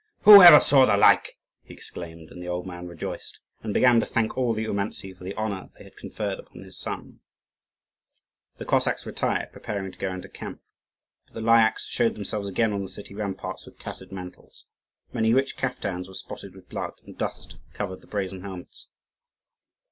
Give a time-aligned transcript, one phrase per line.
[0.23, 4.05] "Who ever saw the like!" he exclaimed; and the old man rejoiced, and began to
[4.07, 7.19] thank all the Oumantzi for the honour they had conferred upon his son.
[8.57, 10.63] The Cossacks retired, preparing to go into camp;
[11.27, 14.65] but the Lyakhs showed themselves again on the city ramparts with tattered mantles.
[15.13, 18.87] Many rich caftans were spotted with blood, and dust covered the brazen helmets.